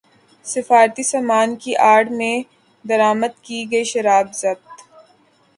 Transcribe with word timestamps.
سفارتی 0.45 1.03
سامان 1.11 1.49
کی 1.61 1.71
اڑ 1.91 2.03
میں 2.17 2.35
درامد 2.85 3.33
کی 3.45 3.59
گئی 3.71 3.83
شراب 3.91 4.27
ضبط 4.33 4.75